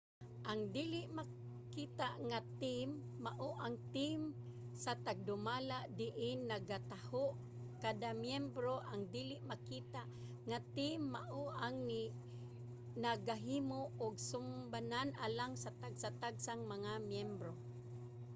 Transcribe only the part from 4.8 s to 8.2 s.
sa tagdumala diin nagataho kada